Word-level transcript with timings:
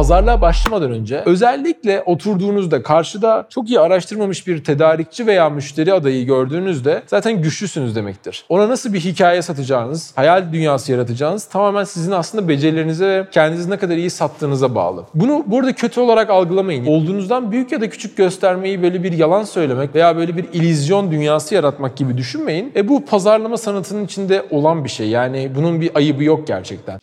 pazarlığa 0.00 0.40
başlamadan 0.40 0.90
önce 0.90 1.22
özellikle 1.26 2.02
oturduğunuzda 2.02 2.82
karşıda 2.82 3.46
çok 3.50 3.68
iyi 3.68 3.80
araştırmamış 3.80 4.46
bir 4.46 4.64
tedarikçi 4.64 5.26
veya 5.26 5.50
müşteri 5.50 5.92
adayı 5.92 6.26
gördüğünüzde 6.26 7.02
zaten 7.06 7.42
güçlüsünüz 7.42 7.96
demektir. 7.96 8.44
Ona 8.48 8.68
nasıl 8.68 8.92
bir 8.92 9.00
hikaye 9.00 9.42
satacağınız, 9.42 10.12
hayal 10.16 10.52
dünyası 10.52 10.92
yaratacağınız 10.92 11.44
tamamen 11.44 11.84
sizin 11.84 12.12
aslında 12.12 12.48
becerilerinize 12.48 13.06
ve 13.06 13.26
kendinizi 13.32 13.70
ne 13.70 13.76
kadar 13.76 13.96
iyi 13.96 14.10
sattığınıza 14.10 14.74
bağlı. 14.74 15.04
Bunu 15.14 15.44
burada 15.46 15.72
kötü 15.72 16.00
olarak 16.00 16.30
algılamayın. 16.30 16.86
Olduğunuzdan 16.86 17.52
büyük 17.52 17.72
ya 17.72 17.80
da 17.80 17.90
küçük 17.90 18.16
göstermeyi 18.16 18.82
böyle 18.82 19.02
bir 19.02 19.12
yalan 19.12 19.44
söylemek 19.44 19.94
veya 19.94 20.16
böyle 20.16 20.36
bir 20.36 20.44
illüzyon 20.52 21.10
dünyası 21.10 21.54
yaratmak 21.54 21.96
gibi 21.96 22.16
düşünmeyin. 22.16 22.72
E 22.76 22.88
bu 22.88 23.04
pazarlama 23.04 23.56
sanatının 23.56 24.04
içinde 24.04 24.46
olan 24.50 24.84
bir 24.84 24.90
şey. 24.90 25.08
Yani 25.08 25.50
bunun 25.56 25.80
bir 25.80 25.90
ayıbı 25.94 26.24
yok 26.24 26.46
gerçekten. 26.46 27.00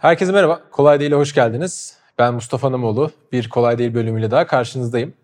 Herkese 0.00 0.32
merhaba. 0.32 0.60
Kolay 0.70 1.00
Değil'e 1.00 1.14
hoş 1.14 1.34
geldiniz. 1.34 1.96
Ben 2.18 2.34
Mustafa 2.34 2.72
Namoğlu. 2.72 3.10
Bir 3.32 3.48
Kolay 3.48 3.78
Değil 3.78 3.94
bölümüyle 3.94 4.30
daha 4.30 4.46
karşınızdayım. 4.46 5.14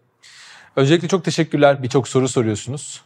Öncelikle 0.76 1.08
çok 1.08 1.24
teşekkürler. 1.24 1.82
Birçok 1.82 2.08
soru 2.08 2.28
soruyorsunuz. 2.28 3.02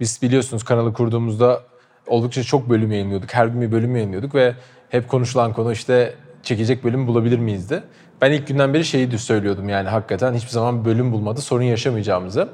Biz 0.00 0.22
biliyorsunuz 0.22 0.64
kanalı 0.64 0.92
kurduğumuzda 0.92 1.62
oldukça 2.06 2.42
çok 2.42 2.68
bölüm 2.68 2.92
yayınlıyorduk. 2.92 3.34
Her 3.34 3.46
gün 3.46 3.62
bir 3.62 3.72
bölüm 3.72 3.96
yayınlıyorduk 3.96 4.34
ve 4.34 4.54
hep 4.88 5.08
konuşulan 5.08 5.52
konu 5.52 5.72
işte 5.72 6.14
çekecek 6.42 6.84
bölüm 6.84 7.06
bulabilir 7.06 7.38
miyizdi. 7.38 7.82
Ben 8.20 8.32
ilk 8.32 8.46
günden 8.46 8.74
beri 8.74 8.84
şeyi 8.84 9.18
söylüyordum 9.18 9.68
yani 9.68 9.88
hakikaten 9.88 10.34
hiçbir 10.34 10.50
zaman 10.50 10.84
bölüm 10.84 11.12
bulmadı 11.12 11.40
sorun 11.40 11.64
yaşamayacağımızı. 11.64 12.48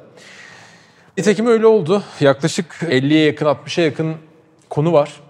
Nitekim 1.18 1.46
öyle 1.46 1.66
oldu. 1.66 2.02
Yaklaşık 2.20 2.66
50'ye 2.82 3.26
yakın 3.26 3.46
60'a 3.46 3.84
yakın 3.84 4.16
konu 4.70 4.92
var 4.92 5.20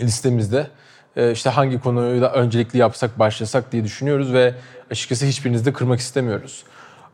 listemizde. 0.00 0.66
Ee, 1.16 1.32
işte 1.32 1.50
hangi 1.50 1.80
konuyu 1.80 2.20
da 2.22 2.32
öncelikli 2.32 2.78
yapsak 2.78 3.18
başlasak 3.18 3.72
diye 3.72 3.84
düşünüyoruz 3.84 4.32
ve 4.32 4.54
açıkçası 4.90 5.26
hiçbirinizi 5.26 5.64
de 5.64 5.72
kırmak 5.72 6.00
istemiyoruz. 6.00 6.64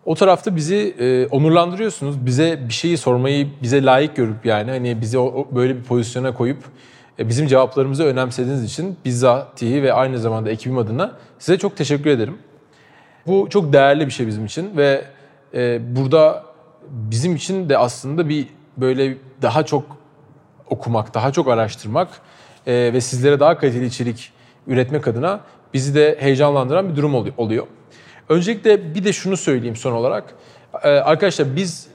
O 0.04 0.14
tarafta 0.14 0.56
bizi 0.56 0.94
e, 0.98 1.26
onurlandırıyorsunuz. 1.26 2.26
Bize 2.26 2.60
bir 2.68 2.72
şeyi 2.72 2.96
sormayı 2.96 3.48
bize 3.62 3.84
layık 3.84 4.16
görüp 4.16 4.46
yani 4.46 4.70
hani 4.70 5.00
bizi 5.00 5.18
o, 5.18 5.48
böyle 5.52 5.76
bir 5.76 5.82
pozisyona 5.82 6.34
koyup 6.34 6.64
e, 7.18 7.28
bizim 7.28 7.46
cevaplarımızı 7.46 8.04
önemsediğiniz 8.04 8.64
için 8.64 8.96
bizzatihi 9.04 9.82
ve 9.82 9.92
aynı 9.92 10.18
zamanda 10.18 10.50
ekibim 10.50 10.78
adına 10.78 11.12
size 11.38 11.58
çok 11.58 11.76
teşekkür 11.76 12.10
ederim. 12.10 12.38
Bu 13.26 13.46
çok 13.50 13.72
değerli 13.72 14.06
bir 14.06 14.12
şey 14.12 14.26
bizim 14.26 14.44
için 14.44 14.76
ve 14.76 15.04
e, 15.54 15.96
burada 15.96 16.44
bizim 16.88 17.36
için 17.36 17.68
de 17.68 17.78
aslında 17.78 18.28
bir 18.28 18.48
böyle 18.76 19.16
daha 19.42 19.62
çok 19.62 19.96
okumak, 20.70 21.14
daha 21.14 21.32
çok 21.32 21.48
araştırmak 21.48 22.08
e, 22.66 22.92
ve 22.92 23.00
sizlere 23.00 23.40
daha 23.40 23.58
kaliteli 23.58 23.86
içerik 23.86 24.32
üretmek 24.66 25.08
adına 25.08 25.40
bizi 25.74 25.94
de 25.94 26.16
heyecanlandıran 26.20 26.90
bir 26.90 26.96
durum 26.96 27.14
oluyor. 27.36 27.66
Öncelikle 28.28 28.94
bir 28.94 29.04
de 29.04 29.12
şunu 29.12 29.36
söyleyeyim 29.36 29.76
son 29.76 29.92
olarak. 29.92 30.34
E, 30.82 30.88
arkadaşlar 30.88 31.56
biz 31.56 31.88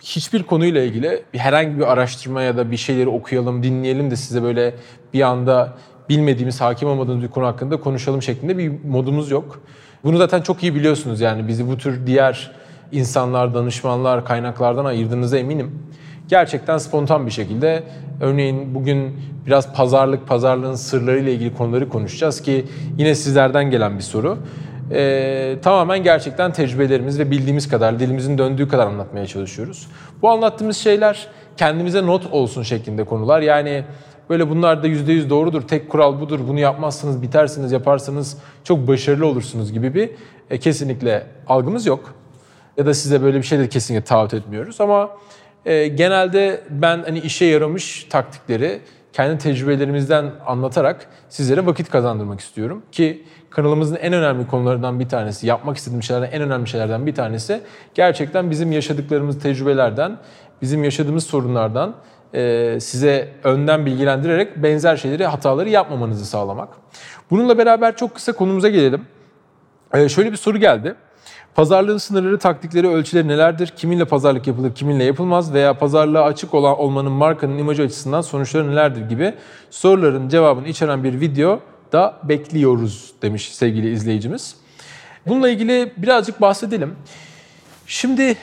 hiçbir 0.00 0.42
konuyla 0.42 0.82
ilgili 0.82 1.22
herhangi 1.32 1.78
bir 1.78 1.92
araştırma 1.92 2.42
ya 2.42 2.56
da 2.56 2.70
bir 2.70 2.76
şeyleri 2.76 3.08
okuyalım, 3.08 3.62
dinleyelim 3.62 4.10
de 4.10 4.16
size 4.16 4.42
böyle 4.42 4.74
bir 5.14 5.20
anda 5.20 5.76
bilmediğimiz, 6.08 6.60
hakim 6.60 6.88
olmadığımız 6.88 7.22
bir 7.22 7.28
konu 7.28 7.46
hakkında 7.46 7.80
konuşalım 7.80 8.22
şeklinde 8.22 8.58
bir 8.58 8.72
modumuz 8.84 9.30
yok. 9.30 9.60
Bunu 10.04 10.16
zaten 10.16 10.42
çok 10.42 10.62
iyi 10.62 10.74
biliyorsunuz 10.74 11.20
yani 11.20 11.48
bizi 11.48 11.68
bu 11.68 11.78
tür 11.78 12.06
diğer 12.06 12.52
insanlar, 12.92 13.54
danışmanlar, 13.54 14.24
kaynaklardan 14.24 14.84
ayırdığınıza 14.84 15.38
eminim. 15.38 15.82
Gerçekten 16.28 16.78
spontan 16.78 17.26
bir 17.26 17.30
şekilde 17.32 17.82
örneğin 18.20 18.74
bugün 18.74 19.20
biraz 19.46 19.74
pazarlık, 19.74 20.28
pazarlığın 20.28 20.74
sırları 20.74 21.18
ile 21.18 21.32
ilgili 21.32 21.54
konuları 21.54 21.88
konuşacağız 21.88 22.42
ki 22.42 22.64
yine 22.98 23.14
sizlerden 23.14 23.70
gelen 23.70 23.96
bir 23.96 24.02
soru. 24.02 24.38
Ee, 24.90 25.56
tamamen 25.62 26.02
gerçekten 26.02 26.52
tecrübelerimiz 26.52 27.18
ve 27.18 27.30
bildiğimiz 27.30 27.68
kadar, 27.68 28.00
dilimizin 28.00 28.38
döndüğü 28.38 28.68
kadar 28.68 28.86
anlatmaya 28.86 29.26
çalışıyoruz. 29.26 29.86
Bu 30.22 30.30
anlattığımız 30.30 30.76
şeyler 30.76 31.28
kendimize 31.56 32.06
not 32.06 32.26
olsun 32.32 32.62
şeklinde 32.62 33.04
konular. 33.04 33.40
Yani 33.40 33.84
böyle 34.30 34.50
bunlar 34.50 34.82
da 34.82 34.88
%100 34.88 35.30
doğrudur, 35.30 35.62
tek 35.62 35.90
kural 35.90 36.20
budur, 36.20 36.40
bunu 36.48 36.60
yapmazsanız 36.60 37.22
bitersiniz, 37.22 37.72
yaparsanız 37.72 38.38
çok 38.64 38.88
başarılı 38.88 39.26
olursunuz 39.26 39.72
gibi 39.72 39.94
bir 39.94 40.10
e, 40.50 40.58
kesinlikle 40.58 41.26
algımız 41.46 41.86
yok. 41.86 42.14
Ya 42.76 42.86
da 42.86 42.94
size 42.94 43.22
böyle 43.22 43.38
bir 43.38 43.42
şey 43.42 43.58
de 43.58 43.68
kesinlikle 43.68 44.04
taahhüt 44.04 44.34
etmiyoruz 44.34 44.80
ama 44.80 45.10
e, 45.66 45.88
genelde 45.88 46.60
ben 46.70 47.02
hani 47.02 47.18
işe 47.18 47.44
yaramış 47.44 48.04
taktikleri 48.04 48.80
kendi 49.12 49.38
tecrübelerimizden 49.38 50.30
anlatarak 50.46 51.06
sizlere 51.28 51.66
vakit 51.66 51.90
kazandırmak 51.90 52.40
istiyorum. 52.40 52.82
Ki 52.92 53.24
kanalımızın 53.50 53.96
en 53.96 54.12
önemli 54.12 54.46
konularından 54.46 55.00
bir 55.00 55.08
tanesi, 55.08 55.46
yapmak 55.46 55.76
istediğim 55.76 56.02
şeylerden 56.02 56.30
en 56.32 56.42
önemli 56.42 56.68
şeylerden 56.68 57.06
bir 57.06 57.14
tanesi 57.14 57.60
gerçekten 57.94 58.50
bizim 58.50 58.72
yaşadıklarımız 58.72 59.38
tecrübelerden, 59.38 60.18
bizim 60.62 60.84
yaşadığımız 60.84 61.26
sorunlardan 61.26 61.94
e, 62.34 62.76
size 62.80 63.28
önden 63.44 63.86
bilgilendirerek 63.86 64.62
benzer 64.62 64.96
şeyleri, 64.96 65.26
hataları 65.26 65.68
yapmamanızı 65.68 66.26
sağlamak. 66.26 66.68
Bununla 67.30 67.58
beraber 67.58 67.96
çok 67.96 68.14
kısa 68.14 68.32
konumuza 68.32 68.68
gelelim. 68.68 69.06
E, 69.94 70.08
şöyle 70.08 70.32
bir 70.32 70.36
soru 70.36 70.58
geldi. 70.58 70.94
Pazarlığın 71.54 71.98
sınırları, 71.98 72.38
taktikleri, 72.38 72.88
ölçüleri 72.88 73.28
nelerdir? 73.28 73.66
Kiminle 73.66 74.04
pazarlık 74.04 74.46
yapılır, 74.46 74.74
kiminle 74.74 75.04
yapılmaz? 75.04 75.54
Veya 75.54 75.78
pazarlığa 75.78 76.24
açık 76.24 76.54
olan 76.54 76.78
olmanın 76.78 77.12
markanın 77.12 77.58
imajı 77.58 77.82
açısından 77.82 78.20
sonuçları 78.20 78.70
nelerdir 78.70 79.08
gibi 79.08 79.34
soruların 79.70 80.28
cevabını 80.28 80.68
içeren 80.68 81.04
bir 81.04 81.20
video 81.20 81.60
da 81.92 82.18
bekliyoruz 82.22 83.12
demiş 83.22 83.54
sevgili 83.54 83.92
izleyicimiz. 83.92 84.56
Bununla 85.26 85.48
ilgili 85.50 85.92
birazcık 85.96 86.40
bahsedelim. 86.40 86.96
Şimdi 87.86 88.36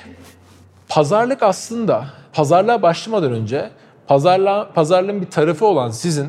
pazarlık 0.90 1.44
aslında 1.44 2.06
pazarlığa 2.34 2.82
başlamadan 2.82 3.32
önce 3.32 3.70
pazarla, 4.08 4.72
pazarlığın 4.74 5.22
bir 5.22 5.30
tarafı 5.30 5.66
olan 5.66 5.90
sizin 5.90 6.28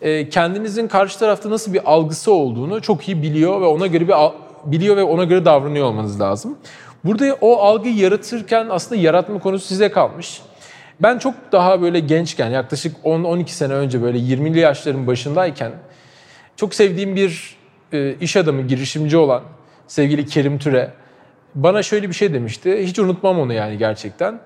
e, 0.00 0.28
kendinizin 0.28 0.88
karşı 0.88 1.18
tarafta 1.18 1.50
nasıl 1.50 1.72
bir 1.72 1.92
algısı 1.92 2.32
olduğunu 2.32 2.82
çok 2.82 3.08
iyi 3.08 3.22
biliyor 3.22 3.60
ve 3.60 3.66
ona 3.66 3.86
göre 3.86 4.08
bir 4.08 4.14
biliyor 4.66 4.96
ve 4.96 5.02
ona 5.02 5.24
göre 5.24 5.44
davranıyor 5.44 5.86
olmanız 5.86 6.20
lazım. 6.20 6.58
Burada 7.04 7.36
o 7.40 7.56
algıyı 7.56 7.96
yaratırken 7.96 8.66
aslında 8.70 9.00
yaratma 9.00 9.38
konusu 9.38 9.66
size 9.66 9.90
kalmış. 9.90 10.42
Ben 11.00 11.18
çok 11.18 11.34
daha 11.52 11.82
böyle 11.82 12.00
gençken 12.00 12.50
yaklaşık 12.50 12.96
10-12 13.04 13.48
sene 13.48 13.72
önce 13.72 14.02
böyle 14.02 14.18
20'li 14.18 14.58
yaşların 14.58 15.06
başındayken 15.06 15.72
çok 16.56 16.74
sevdiğim 16.74 17.16
bir 17.16 17.56
e, 17.92 18.14
iş 18.14 18.36
adamı, 18.36 18.62
girişimci 18.62 19.16
olan 19.16 19.42
sevgili 19.86 20.26
Kerim 20.26 20.58
Türe 20.58 20.90
bana 21.54 21.82
şöyle 21.82 22.08
bir 22.08 22.14
şey 22.14 22.34
demişti. 22.34 22.86
Hiç 22.86 22.98
unutmam 22.98 23.38
onu 23.38 23.52
yani 23.52 23.78
gerçekten. 23.78 24.40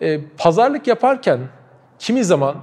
E, 0.00 0.20
pazarlık 0.38 0.86
yaparken 0.86 1.38
kimi 1.98 2.24
zaman 2.24 2.56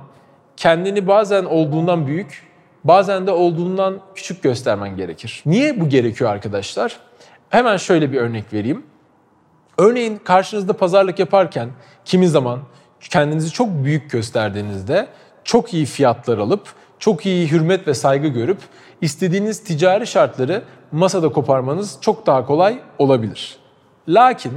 kendini 0.57 1.07
bazen 1.07 1.45
olduğundan 1.45 2.07
büyük, 2.07 2.43
bazen 2.85 3.27
de 3.27 3.31
olduğundan 3.31 3.99
küçük 4.15 4.43
göstermen 4.43 4.97
gerekir. 4.97 5.43
Niye 5.45 5.81
bu 5.81 5.89
gerekiyor 5.89 6.29
arkadaşlar? 6.29 6.99
Hemen 7.49 7.77
şöyle 7.77 8.11
bir 8.11 8.17
örnek 8.17 8.53
vereyim. 8.53 8.83
Örneğin 9.77 10.17
karşınızda 10.17 10.73
pazarlık 10.73 11.19
yaparken 11.19 11.69
kimi 12.05 12.27
zaman 12.27 12.59
kendinizi 13.09 13.51
çok 13.51 13.69
büyük 13.83 14.11
gösterdiğinizde 14.11 15.07
çok 15.43 15.73
iyi 15.73 15.85
fiyatlar 15.85 16.37
alıp 16.37 16.67
çok 16.99 17.25
iyi 17.25 17.51
hürmet 17.51 17.87
ve 17.87 17.93
saygı 17.93 18.27
görüp 18.27 18.57
istediğiniz 19.01 19.63
ticari 19.63 20.07
şartları 20.07 20.63
masada 20.91 21.29
koparmanız 21.29 21.97
çok 22.01 22.25
daha 22.25 22.45
kolay 22.45 22.79
olabilir. 22.97 23.57
Lakin 24.07 24.53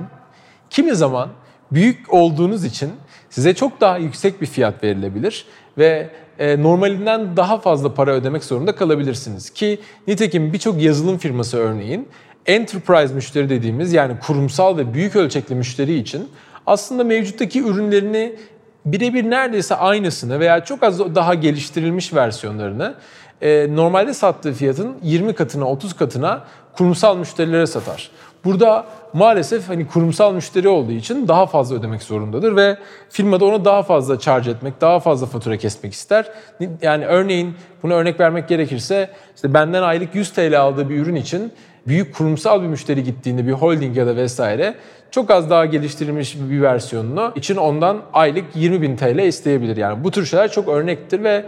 kimi 0.70 0.94
zaman 0.94 1.28
büyük 1.72 2.14
olduğunuz 2.14 2.64
için 2.64 2.92
size 3.30 3.54
çok 3.54 3.80
daha 3.80 3.98
yüksek 3.98 4.40
bir 4.40 4.46
fiyat 4.46 4.84
verilebilir 4.84 5.46
ve 5.78 6.08
e, 6.38 6.62
normalinden 6.62 7.36
daha 7.36 7.58
fazla 7.58 7.94
para 7.94 8.10
ödemek 8.10 8.44
zorunda 8.44 8.74
kalabilirsiniz. 8.74 9.50
Ki 9.50 9.78
nitekim 10.06 10.52
birçok 10.52 10.82
yazılım 10.82 11.18
firması 11.18 11.56
örneğin 11.56 12.08
enterprise 12.46 13.14
müşteri 13.14 13.48
dediğimiz 13.48 13.92
yani 13.92 14.14
kurumsal 14.26 14.76
ve 14.76 14.94
büyük 14.94 15.16
ölçekli 15.16 15.54
müşteri 15.54 15.94
için 15.94 16.28
aslında 16.66 17.04
mevcuttaki 17.04 17.62
ürünlerini 17.62 18.36
birebir 18.86 19.30
neredeyse 19.30 19.74
aynısını 19.74 20.40
veya 20.40 20.64
çok 20.64 20.82
az 20.82 21.14
daha 21.14 21.34
geliştirilmiş 21.34 22.14
versiyonlarını 22.14 22.94
e, 23.40 23.76
normalde 23.76 24.14
sattığı 24.14 24.52
fiyatın 24.52 24.96
20 25.02 25.34
katına 25.34 25.64
30 25.64 25.96
katına 25.96 26.44
kurumsal 26.72 27.16
müşterilere 27.16 27.66
satar. 27.66 28.10
Burada 28.48 28.86
maalesef 29.12 29.68
hani 29.68 29.86
kurumsal 29.86 30.34
müşteri 30.34 30.68
olduğu 30.68 30.92
için 30.92 31.28
daha 31.28 31.46
fazla 31.46 31.76
ödemek 31.76 32.02
zorundadır 32.02 32.56
ve 32.56 32.76
firma 33.10 33.40
da 33.40 33.44
ona 33.44 33.64
daha 33.64 33.82
fazla 33.82 34.18
charge 34.18 34.50
etmek, 34.50 34.80
daha 34.80 35.00
fazla 35.00 35.26
fatura 35.26 35.56
kesmek 35.56 35.92
ister. 35.92 36.26
Yani 36.82 37.06
örneğin 37.06 37.54
bunu 37.82 37.94
örnek 37.94 38.20
vermek 38.20 38.48
gerekirse 38.48 39.10
işte 39.34 39.54
benden 39.54 39.82
aylık 39.82 40.14
100 40.14 40.32
TL 40.32 40.60
aldığı 40.60 40.88
bir 40.88 40.96
ürün 40.96 41.14
için 41.14 41.52
büyük 41.86 42.14
kurumsal 42.14 42.62
bir 42.62 42.66
müşteri 42.66 43.04
gittiğinde 43.04 43.46
bir 43.46 43.52
holding 43.52 43.96
ya 43.96 44.06
da 44.06 44.16
vesaire 44.16 44.74
çok 45.10 45.30
az 45.30 45.50
daha 45.50 45.66
geliştirilmiş 45.66 46.36
bir 46.50 46.62
versiyonunu 46.62 47.32
için 47.36 47.56
ondan 47.56 48.00
aylık 48.12 48.44
20 48.54 48.82
bin 48.82 48.96
TL 48.96 49.18
isteyebilir. 49.18 49.76
Yani 49.76 50.04
bu 50.04 50.10
tür 50.10 50.26
şeyler 50.26 50.52
çok 50.52 50.68
örnektir 50.68 51.24
ve 51.24 51.44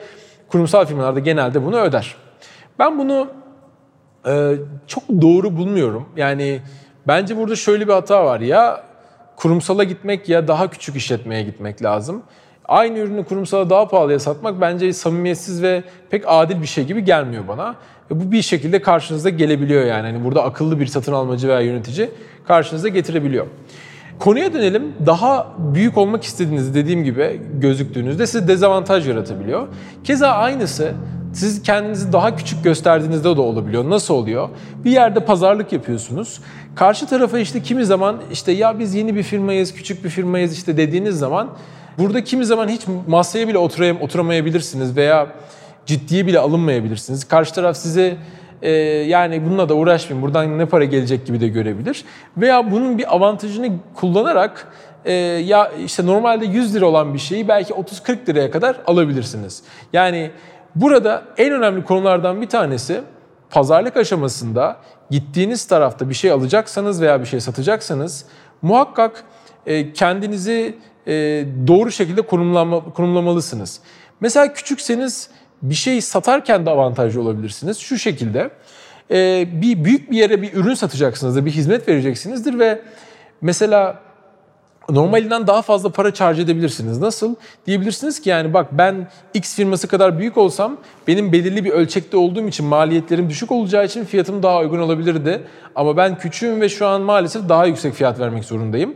kurumsal 0.48 0.86
firmalarda 0.86 1.20
genelde 1.20 1.64
bunu 1.64 1.80
öder. 1.80 2.16
Ben 2.78 2.98
bunu 2.98 3.28
e, 4.26 4.54
çok 4.86 5.02
doğru 5.08 5.56
bulmuyorum. 5.56 6.08
Yani 6.16 6.60
bence 7.06 7.36
burada 7.36 7.56
şöyle 7.56 7.88
bir 7.88 7.92
hata 7.92 8.24
var 8.24 8.40
ya 8.40 8.84
kurumsala 9.36 9.84
gitmek 9.84 10.28
ya 10.28 10.48
daha 10.48 10.70
küçük 10.70 10.96
işletmeye 10.96 11.42
gitmek 11.42 11.82
lazım. 11.82 12.22
Aynı 12.64 12.98
ürünü 12.98 13.24
kurumsala 13.24 13.70
daha 13.70 13.88
pahalıya 13.88 14.18
satmak 14.18 14.60
bence 14.60 14.92
samimiyetsiz 14.92 15.62
ve 15.62 15.82
pek 16.10 16.24
adil 16.26 16.62
bir 16.62 16.66
şey 16.66 16.84
gibi 16.84 17.04
gelmiyor 17.04 17.48
bana. 17.48 17.74
Ve 18.10 18.20
bu 18.20 18.32
bir 18.32 18.42
şekilde 18.42 18.82
karşınıza 18.82 19.30
gelebiliyor 19.30 19.84
yani. 19.84 20.06
Hani 20.06 20.24
burada 20.24 20.44
akıllı 20.44 20.80
bir 20.80 20.86
satın 20.86 21.12
almacı 21.12 21.48
veya 21.48 21.60
yönetici 21.60 22.10
karşınıza 22.46 22.88
getirebiliyor. 22.88 23.46
Konuya 24.18 24.52
dönelim. 24.52 24.92
Daha 25.06 25.46
büyük 25.58 25.98
olmak 25.98 26.24
istediğiniz 26.24 26.74
dediğim 26.74 27.04
gibi 27.04 27.42
gözüktüğünüzde 27.54 28.26
size 28.26 28.48
dezavantaj 28.48 29.08
yaratabiliyor. 29.08 29.68
Keza 30.04 30.28
aynısı 30.28 30.92
siz 31.32 31.62
kendinizi 31.62 32.12
daha 32.12 32.36
küçük 32.36 32.64
gösterdiğinizde 32.64 33.36
de 33.36 33.40
olabiliyor. 33.40 33.90
Nasıl 33.90 34.14
oluyor? 34.14 34.48
Bir 34.84 34.90
yerde 34.90 35.24
pazarlık 35.24 35.72
yapıyorsunuz. 35.72 36.40
Karşı 36.74 37.06
tarafa 37.06 37.38
işte 37.38 37.62
kimi 37.62 37.84
zaman 37.84 38.20
işte 38.32 38.52
ya 38.52 38.78
biz 38.78 38.94
yeni 38.94 39.14
bir 39.14 39.22
firmayız, 39.22 39.74
küçük 39.74 40.04
bir 40.04 40.08
firmayız 40.08 40.52
işte 40.52 40.76
dediğiniz 40.76 41.18
zaman 41.18 41.50
burada 41.98 42.24
kimi 42.24 42.44
zaman 42.44 42.68
hiç 42.68 42.82
masaya 43.06 43.48
bile 43.48 43.58
oturayım, 43.58 44.00
oturamayabilirsiniz 44.00 44.96
veya 44.96 45.26
ciddiye 45.86 46.26
bile 46.26 46.38
alınmayabilirsiniz. 46.38 47.28
Karşı 47.28 47.54
taraf 47.54 47.76
size 47.76 48.16
e, 48.62 48.70
yani 48.72 49.44
bununla 49.46 49.68
da 49.68 49.74
uğraşmayayım 49.74 50.26
buradan 50.26 50.58
ne 50.58 50.66
para 50.66 50.84
gelecek 50.84 51.26
gibi 51.26 51.40
de 51.40 51.48
görebilir. 51.48 52.04
Veya 52.36 52.70
bunun 52.70 52.98
bir 52.98 53.14
avantajını 53.16 53.70
kullanarak 53.94 54.68
e, 55.04 55.12
ya 55.12 55.72
işte 55.84 56.06
normalde 56.06 56.46
100 56.46 56.74
lira 56.74 56.86
olan 56.86 57.14
bir 57.14 57.18
şeyi 57.18 57.48
belki 57.48 57.72
30-40 57.72 58.28
liraya 58.28 58.50
kadar 58.50 58.76
alabilirsiniz. 58.86 59.62
Yani 59.92 60.30
burada 60.74 61.22
en 61.36 61.52
önemli 61.52 61.84
konulardan 61.84 62.42
bir 62.42 62.48
tanesi 62.48 63.00
pazarlık 63.50 63.96
aşamasında 63.96 64.76
gittiğiniz 65.10 65.64
tarafta 65.64 66.08
bir 66.08 66.14
şey 66.14 66.30
alacaksanız 66.30 67.00
veya 67.00 67.20
bir 67.20 67.26
şey 67.26 67.40
satacaksanız 67.40 68.24
muhakkak 68.62 69.24
e, 69.66 69.92
kendinizi 69.92 70.78
e, 71.06 71.12
doğru 71.66 71.90
şekilde 71.90 72.22
konumlama, 72.22 72.84
konumlamalısınız. 72.84 73.80
Mesela 74.20 74.52
küçükseniz 74.52 75.30
bir 75.62 75.74
şey 75.74 76.00
satarken 76.00 76.66
de 76.66 76.70
avantajlı 76.70 77.20
olabilirsiniz. 77.20 77.78
Şu 77.78 77.98
şekilde 77.98 78.50
e, 79.10 79.48
bir 79.62 79.84
büyük 79.84 80.10
bir 80.10 80.16
yere 80.16 80.42
bir 80.42 80.52
ürün 80.52 80.74
satacaksınızdır, 80.74 81.46
bir 81.46 81.50
hizmet 81.50 81.88
vereceksinizdir 81.88 82.58
ve 82.58 82.82
mesela 83.40 84.09
normalinden 84.94 85.46
daha 85.46 85.62
fazla 85.62 85.88
para 85.88 86.14
charge 86.14 86.42
edebilirsiniz. 86.42 86.98
Nasıl? 86.98 87.34
Diyebilirsiniz 87.66 88.20
ki 88.20 88.30
yani 88.30 88.54
bak 88.54 88.66
ben 88.72 89.08
X 89.34 89.56
firması 89.56 89.88
kadar 89.88 90.18
büyük 90.18 90.38
olsam 90.38 90.76
benim 91.08 91.32
belirli 91.32 91.64
bir 91.64 91.70
ölçekte 91.70 92.16
olduğum 92.16 92.48
için 92.48 92.66
maliyetlerim 92.66 93.30
düşük 93.30 93.52
olacağı 93.52 93.84
için 93.84 94.04
fiyatım 94.04 94.42
daha 94.42 94.60
uygun 94.60 94.78
olabilirdi. 94.78 95.42
Ama 95.74 95.96
ben 95.96 96.18
küçüğüm 96.18 96.60
ve 96.60 96.68
şu 96.68 96.86
an 96.86 97.02
maalesef 97.02 97.48
daha 97.48 97.66
yüksek 97.66 97.94
fiyat 97.94 98.20
vermek 98.20 98.44
zorundayım 98.44 98.94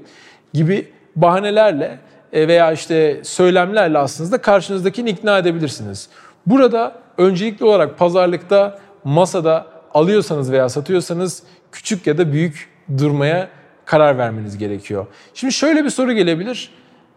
gibi 0.52 0.88
bahanelerle 1.16 1.98
e, 2.32 2.48
veya 2.48 2.72
işte 2.72 3.20
söylemlerle 3.24 3.98
aslında 3.98 4.38
karşınızdakini 4.38 5.10
ikna 5.10 5.38
edebilirsiniz. 5.38 6.08
Burada 6.46 6.94
öncelikli 7.18 7.64
olarak 7.64 7.98
pazarlıkta 7.98 8.78
masada 9.04 9.66
alıyorsanız 9.94 10.52
veya 10.52 10.68
satıyorsanız 10.68 11.42
küçük 11.72 12.06
ya 12.06 12.18
da 12.18 12.32
büyük 12.32 12.68
durmaya 12.98 13.48
karar 13.84 14.18
vermeniz 14.18 14.58
gerekiyor. 14.58 15.06
Şimdi 15.34 15.52
şöyle 15.52 15.84
bir 15.84 15.90
soru 15.90 16.12
gelebilir. 16.12 16.70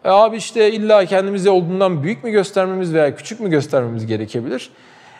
E 0.04 0.08
abi 0.08 0.36
işte 0.36 0.72
illa 0.72 1.04
kendimizi 1.04 1.50
olduğundan 1.50 2.02
büyük 2.02 2.24
mü 2.24 2.30
göstermemiz 2.30 2.94
veya 2.94 3.16
küçük 3.16 3.40
mü 3.40 3.50
göstermemiz 3.50 4.06
gerekebilir? 4.06 4.70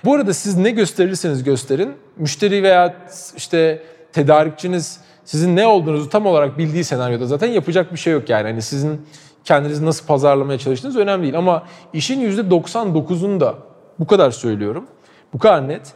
Bu 0.04 0.14
arada 0.14 0.34
siz 0.34 0.56
ne 0.56 0.70
gösterirseniz 0.70 1.44
gösterin, 1.44 1.92
müşteri 2.16 2.62
veya 2.62 2.94
işte 3.36 3.82
tedarikçiniz 4.12 5.00
sizin 5.24 5.56
ne 5.56 5.66
olduğunuzu 5.66 6.08
tam 6.08 6.26
olarak 6.26 6.58
bildiği 6.58 6.84
senaryoda 6.84 7.26
zaten 7.26 7.48
yapacak 7.48 7.92
bir 7.92 7.98
şey 7.98 8.12
yok 8.12 8.28
yani. 8.28 8.48
Hani 8.48 8.62
sizin 8.62 9.06
kendinizi 9.44 9.84
nasıl 9.86 10.06
pazarlamaya 10.06 10.58
çalıştığınız 10.58 10.96
önemli 10.96 11.22
değil 11.22 11.38
ama 11.38 11.66
işin 11.92 12.42
%99'unda 12.42 13.54
bu 13.98 14.06
kadar 14.06 14.30
söylüyorum. 14.30 14.86
Bu 15.32 15.38
kadar 15.38 15.68
net. 15.68 15.92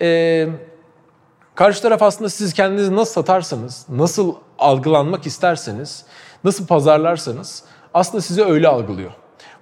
Ee, 0.00 0.48
karşı 1.54 1.82
taraf 1.82 2.02
aslında 2.02 2.30
siz 2.30 2.52
kendinizi 2.52 2.96
nasıl 2.96 3.12
satarsanız, 3.12 3.86
nasıl 3.88 4.34
algılanmak 4.58 5.26
isterseniz, 5.26 6.04
nasıl 6.44 6.66
pazarlarsanız 6.66 7.62
aslında 7.94 8.22
sizi 8.22 8.44
öyle 8.44 8.68
algılıyor. 8.68 9.10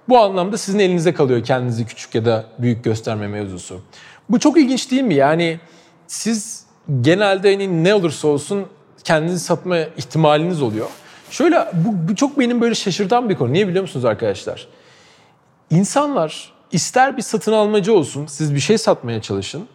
Bu 0.09 0.19
anlamda 0.19 0.57
sizin 0.57 0.79
elinize 0.79 1.13
kalıyor 1.13 1.43
kendinizi 1.43 1.85
küçük 1.85 2.15
ya 2.15 2.25
da 2.25 2.45
büyük 2.59 2.83
gösterme 2.83 3.27
mevzusu. 3.27 3.81
Bu 4.29 4.39
çok 4.39 4.57
ilginç 4.57 4.91
değil 4.91 5.01
mi? 5.01 5.13
Yani 5.13 5.59
siz 6.07 6.65
genelde 7.01 7.51
hani 7.51 7.83
ne 7.83 7.93
olursa 7.93 8.27
olsun 8.27 8.65
kendinizi 9.03 9.39
satma 9.39 9.77
ihtimaliniz 9.77 10.61
oluyor. 10.61 10.87
Şöyle 11.29 11.67
bu, 11.73 12.09
bu 12.09 12.15
çok 12.15 12.39
benim 12.39 12.61
böyle 12.61 12.75
şaşırtan 12.75 13.29
bir 13.29 13.35
konu. 13.35 13.53
Niye 13.53 13.67
biliyor 13.67 13.81
musunuz 13.81 14.05
arkadaşlar? 14.05 14.67
İnsanlar 15.69 16.53
ister 16.71 17.17
bir 17.17 17.21
satın 17.21 17.53
almacı 17.53 17.93
olsun, 17.93 18.25
siz 18.25 18.55
bir 18.55 18.59
şey 18.59 18.77
satmaya 18.77 19.21
çalışın. 19.21 19.67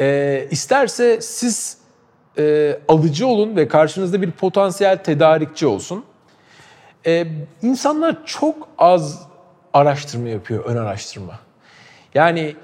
E, 0.00 0.46
isterse 0.50 1.20
siz 1.20 1.78
e, 2.38 2.78
alıcı 2.88 3.26
olun 3.26 3.56
ve 3.56 3.68
karşınızda 3.68 4.22
bir 4.22 4.30
potansiyel 4.30 4.96
tedarikçi 4.96 5.66
olsun. 5.66 6.04
E, 7.06 7.26
insanlar 7.62 8.26
çok 8.26 8.68
az 8.78 9.22
araştırma 9.74 10.28
yapıyor, 10.28 10.64
ön 10.64 10.76
araştırma. 10.76 11.38
Yani 12.14 12.56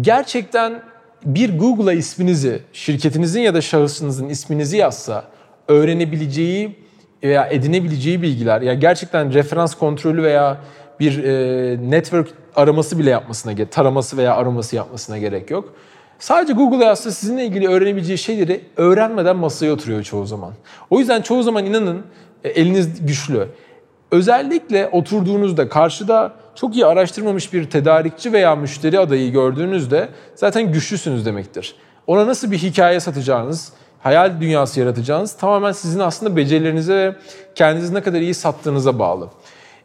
gerçekten 0.00 0.82
bir 1.24 1.58
Google'a 1.58 1.92
isminizi, 1.92 2.62
şirketinizin 2.72 3.40
ya 3.40 3.54
da 3.54 3.60
şahısınızın 3.60 4.28
isminizi 4.28 4.76
yazsa 4.76 5.24
öğrenebileceği 5.68 6.78
veya 7.22 7.46
edinebileceği 7.46 8.22
bilgiler, 8.22 8.60
ya 8.60 8.74
gerçekten 8.74 9.34
referans 9.34 9.74
kontrolü 9.74 10.22
veya 10.22 10.58
bir 11.00 11.24
e, 11.24 11.90
network 11.90 12.28
araması 12.56 12.98
bile 12.98 13.10
yapmasına, 13.10 13.68
taraması 13.70 14.16
veya 14.16 14.36
araması 14.36 14.76
yapmasına 14.76 15.18
gerek 15.18 15.50
yok. 15.50 15.74
Sadece 16.18 16.52
Google 16.52 16.84
yazsa 16.84 17.10
sizinle 17.10 17.44
ilgili 17.44 17.68
öğrenebileceği 17.68 18.18
şeyleri 18.18 18.64
öğrenmeden 18.76 19.36
masaya 19.36 19.72
oturuyor 19.72 20.02
çoğu 20.02 20.26
zaman. 20.26 20.52
O 20.90 20.98
yüzden 20.98 21.22
çoğu 21.22 21.42
zaman 21.42 21.64
inanın 21.64 22.02
e, 22.44 22.48
eliniz 22.48 23.06
güçlü. 23.06 23.48
Özellikle 24.10 24.88
oturduğunuzda 24.88 25.68
karşıda 25.68 26.32
çok 26.54 26.74
iyi 26.74 26.86
araştırmamış 26.86 27.52
bir 27.52 27.70
tedarikçi 27.70 28.32
veya 28.32 28.56
müşteri 28.56 28.98
adayı 28.98 29.32
gördüğünüzde 29.32 30.08
zaten 30.34 30.72
güçlüsünüz 30.72 31.26
demektir. 31.26 31.74
Ona 32.06 32.26
nasıl 32.26 32.50
bir 32.50 32.58
hikaye 32.58 33.00
satacağınız, 33.00 33.72
hayal 34.00 34.40
dünyası 34.40 34.80
yaratacağınız 34.80 35.32
tamamen 35.32 35.72
sizin 35.72 36.00
aslında 36.00 36.36
becerilerinize 36.36 36.94
ve 36.94 37.16
kendinizi 37.54 37.94
ne 37.94 38.00
kadar 38.00 38.20
iyi 38.20 38.34
sattığınıza 38.34 38.98
bağlı. 38.98 39.28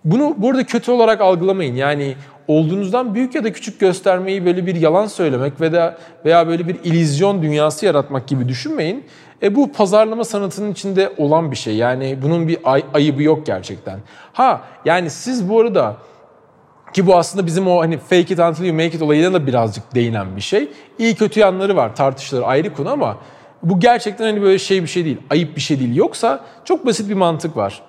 Bunu 0.06 0.36
burada 0.38 0.66
kötü 0.66 0.92
olarak 0.92 1.22
algılamayın. 1.22 1.76
Yani 1.76 2.16
olduğunuzdan 2.48 3.16
büyük 3.16 3.36
ya 3.36 3.44
da 3.44 3.52
küçük 3.54 3.80
göstermeyi 3.80 4.46
böyle 4.46 4.66
bir 4.66 4.76
yalan 4.76 5.06
söylemek 5.08 5.62
veya 5.62 5.98
veya 6.26 6.48
böyle 6.48 6.68
bir 6.68 6.76
ilizyon 6.84 7.42
dünyası 7.42 7.86
yaratmak 7.86 8.28
gibi 8.28 8.48
düşünmeyin. 8.50 9.06
E 9.44 9.56
bu 9.56 9.72
pazarlama 9.72 10.24
sanatının 10.24 10.72
içinde 10.72 11.14
olan 11.18 11.52
bir 11.52 11.56
şey. 11.56 11.76
Yani 11.76 12.18
bunun 12.22 12.48
bir 12.48 12.58
ay- 12.64 12.84
ayıbı 12.94 13.24
yok 13.24 13.46
gerçekten. 13.46 14.00
Ha 14.34 14.62
yani 14.86 15.10
siz 15.10 15.50
bu 15.50 15.60
arada 15.60 15.96
ki 16.94 17.08
bu 17.08 17.16
aslında 17.16 17.46
bizim 17.46 17.68
o 17.68 17.80
hani 17.80 17.98
fake 17.98 18.34
it 18.34 18.40
until 18.40 18.64
you 18.64 18.74
make 18.76 18.88
it 18.88 19.02
olayına 19.02 19.34
da 19.34 19.48
birazcık 19.48 19.96
değinen 19.96 20.36
bir 20.36 20.42
şey. 20.42 20.70
İyi 21.00 21.16
kötü 21.16 21.40
yanları 21.40 21.76
var 21.76 21.96
tartışılır 21.96 22.44
ayrı 22.46 22.74
konu 22.74 22.90
ama 22.92 23.18
bu 23.64 23.80
gerçekten 23.80 24.26
hani 24.26 24.42
böyle 24.42 24.60
şey 24.60 24.82
bir 24.82 24.88
şey 24.88 25.06
değil. 25.06 25.18
Ayıp 25.30 25.56
bir 25.56 25.62
şey 25.62 25.80
değil. 25.80 25.96
Yoksa 25.96 26.40
çok 26.66 26.86
basit 26.86 27.10
bir 27.10 27.14
mantık 27.14 27.58
var. 27.58 27.82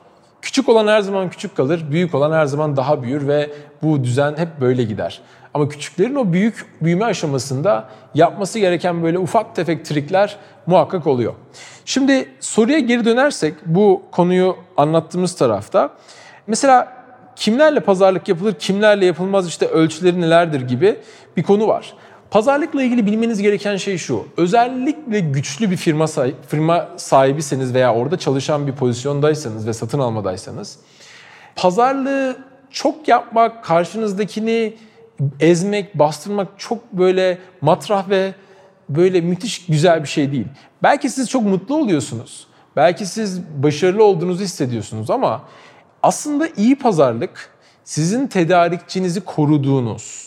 Küçük 0.45 0.69
olan 0.69 0.87
her 0.87 1.01
zaman 1.01 1.31
küçük 1.31 1.57
kalır, 1.57 1.85
büyük 1.91 2.15
olan 2.15 2.33
her 2.33 2.47
zaman 2.47 2.77
daha 2.77 3.03
büyür 3.03 3.29
ve 3.29 3.51
bu 3.83 4.05
düzen 4.05 4.37
hep 4.37 4.49
böyle 4.61 4.85
gider. 4.85 5.21
Ama 5.55 5.69
küçüklerin 5.69 6.15
o 6.15 6.33
büyük 6.33 6.67
büyüme 6.83 7.05
aşamasında 7.05 7.89
yapması 8.15 8.59
gereken 8.59 9.03
böyle 9.03 9.19
ufak 9.19 9.57
tefek 9.57 9.85
trikler 9.85 10.37
muhakkak 10.67 11.07
oluyor. 11.07 11.35
Şimdi 11.85 12.29
soruya 12.41 12.79
geri 12.79 13.05
dönersek 13.05 13.55
bu 13.67 14.03
konuyu 14.13 14.57
anlattığımız 14.77 15.37
tarafta 15.37 15.91
mesela 16.47 16.93
kimlerle 17.37 17.81
pazarlık 17.81 18.29
yapılır, 18.29 18.55
kimlerle 18.55 19.07
yapılmaz 19.07 19.49
işte 19.49 19.67
ölçüleri 19.67 20.21
nelerdir 20.21 20.61
gibi 20.61 20.97
bir 21.37 21.43
konu 21.43 21.67
var. 21.67 21.95
Pazarlıkla 22.35 22.83
ilgili 22.83 23.07
bilmeniz 23.07 23.43
gereken 23.43 23.77
şey 23.77 23.99
şu. 23.99 24.27
Özellikle 24.37 25.21
güçlü 25.21 25.71
bir 25.71 25.77
firma, 25.77 26.07
sahibi, 26.07 26.37
firma 26.49 26.89
sahibiseniz 26.97 27.75
veya 27.75 27.95
orada 27.95 28.19
çalışan 28.19 28.67
bir 28.67 28.73
pozisyondaysanız 28.73 29.67
ve 29.67 29.73
satın 29.73 29.99
almadaysanız 29.99 30.79
pazarlığı 31.57 32.37
çok 32.71 33.09
yapmak, 33.09 33.65
karşınızdakini 33.65 34.77
ezmek, 35.41 35.99
bastırmak 35.99 36.49
çok 36.59 36.93
böyle 36.93 37.39
matrah 37.61 38.09
ve 38.09 38.35
böyle 38.89 39.21
müthiş 39.21 39.67
güzel 39.67 40.03
bir 40.03 40.09
şey 40.09 40.33
değil. 40.33 40.47
Belki 40.83 41.11
siz 41.11 41.31
çok 41.31 41.43
mutlu 41.43 41.77
oluyorsunuz. 41.77 42.47
Belki 42.77 43.07
siz 43.07 43.43
başarılı 43.63 44.05
olduğunuzu 44.05 44.43
hissediyorsunuz 44.43 45.11
ama 45.11 45.43
aslında 46.03 46.49
iyi 46.57 46.77
pazarlık 46.77 47.51
sizin 47.85 48.27
tedarikçinizi 48.27 49.21
koruduğunuz, 49.21 50.24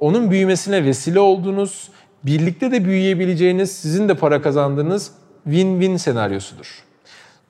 onun 0.00 0.30
büyümesine 0.30 0.84
vesile 0.84 1.20
olduğunuz, 1.20 1.88
birlikte 2.24 2.72
de 2.72 2.84
büyüyebileceğiniz, 2.84 3.72
sizin 3.72 4.08
de 4.08 4.14
para 4.14 4.42
kazandığınız 4.42 5.12
win-win 5.48 5.98
senaryosudur. 5.98 6.84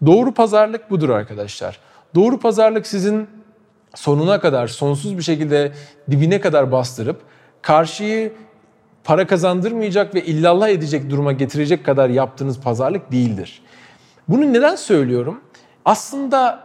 Doğru 0.07 0.35
pazarlık 0.35 0.91
budur 0.91 1.09
arkadaşlar. 1.09 1.79
Doğru 2.15 2.41
pazarlık 2.41 2.87
sizin 2.87 3.29
sonuna 3.95 4.41
kadar, 4.41 4.67
sonsuz 4.67 5.19
bir 5.19 5.23
şekilde 5.23 5.73
dibine 6.11 6.41
kadar 6.41 6.73
bastırıp 6.73 7.21
karşıyı 7.63 8.33
para 9.05 9.27
kazandırmayacak 9.27 10.15
ve 10.15 10.25
illallah 10.25 10.69
edecek 10.69 11.11
duruma 11.11 11.33
getirecek 11.33 11.85
kadar 11.85 12.09
yaptığınız 12.09 12.61
pazarlık 12.61 13.13
değildir. 13.13 13.63
Bunu 14.29 14.53
neden 14.53 14.77
söylüyorum? 14.77 15.41
Aslında 15.85 16.65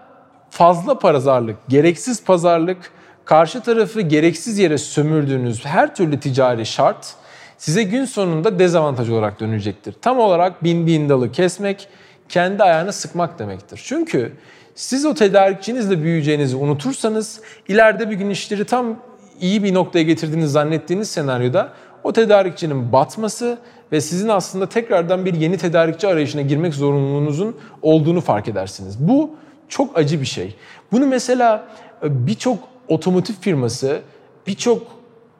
fazla 0.49 0.99
pazarlık, 0.99 1.57
gereksiz 1.67 2.23
pazarlık, 2.23 2.91
karşı 3.25 3.61
tarafı 3.61 4.01
gereksiz 4.01 4.59
yere 4.59 4.77
sömürdüğünüz 4.77 5.65
her 5.65 5.95
türlü 5.95 6.19
ticari 6.19 6.65
şart 6.65 7.15
size 7.57 7.83
gün 7.83 8.05
sonunda 8.05 8.59
dezavantaj 8.59 9.09
olarak 9.09 9.39
dönecektir. 9.39 9.95
Tam 10.01 10.19
olarak 10.19 10.63
bindiğin 10.63 11.09
dalı 11.09 11.31
kesmek, 11.31 11.87
kendi 12.29 12.63
ayağını 12.63 12.93
sıkmak 12.93 13.39
demektir. 13.39 13.81
Çünkü 13.85 14.31
siz 14.75 15.05
o 15.05 15.13
tedarikçinizle 15.13 16.03
büyüyeceğinizi 16.03 16.55
unutursanız 16.55 17.41
ileride 17.67 18.09
bir 18.09 18.15
gün 18.15 18.29
işleri 18.29 18.65
tam 18.65 18.95
iyi 19.41 19.63
bir 19.63 19.73
noktaya 19.73 20.03
getirdiğinizi 20.03 20.51
zannettiğiniz 20.51 21.09
senaryoda 21.11 21.69
o 22.03 22.13
tedarikçinin 22.13 22.91
batması 22.91 23.57
ve 23.91 24.01
sizin 24.01 24.29
aslında 24.29 24.69
tekrardan 24.69 25.25
bir 25.25 25.33
yeni 25.33 25.57
tedarikçi 25.57 26.07
arayışına 26.07 26.41
girmek 26.41 26.73
zorunluluğunuzun 26.73 27.55
olduğunu 27.81 28.21
fark 28.21 28.47
edersiniz. 28.47 28.99
Bu 28.99 29.35
çok 29.69 29.97
acı 29.97 30.21
bir 30.21 30.25
şey. 30.25 30.55
Bunu 30.91 31.07
mesela 31.07 31.65
e, 32.03 32.27
birçok 32.27 32.72
otomotiv 32.87 33.33
firması, 33.33 34.01
birçok 34.47 34.81